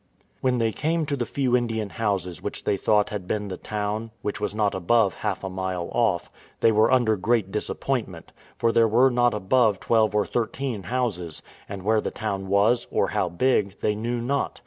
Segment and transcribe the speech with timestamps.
[0.39, 4.09] When they came to the few Indian houses which they thought had been the town,
[4.23, 8.87] which was not above half a mile off, they were under great disappointment, for there
[8.87, 13.79] were not above twelve or thirteen houses, and where the town was, or how big,
[13.81, 14.59] they knew not.